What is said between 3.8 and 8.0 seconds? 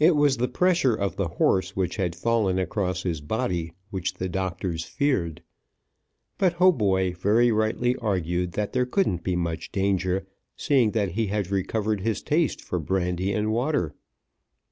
which the doctors feared. But Hautboy very rightly